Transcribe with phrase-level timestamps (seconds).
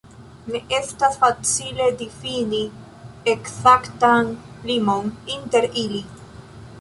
[0.53, 2.61] Ne estas facile difini
[3.33, 4.31] ekzaktan
[4.71, 6.03] limon inter ili.